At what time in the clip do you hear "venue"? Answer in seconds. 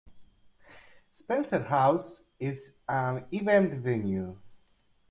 3.83-4.35